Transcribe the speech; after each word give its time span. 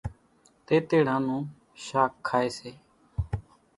تيتيڙان 0.65 1.21
نون 1.27 1.41
شاک 1.85 2.11
کائيَ 2.27 2.49
سي۔ 2.57 2.71